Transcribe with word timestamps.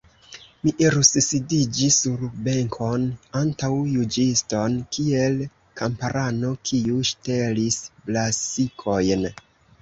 Mi 0.67 0.71
irus 0.83 1.09
sidiĝi 1.25 1.89
sur 1.95 2.23
benkon, 2.47 3.03
antaŭ 3.39 3.69
juĝiston, 3.97 4.79
kiel 4.97 5.37
kamparano, 5.83 6.51
kiu 6.71 7.05
ŝtelis 7.11 7.79
brasikojn! 8.09 9.31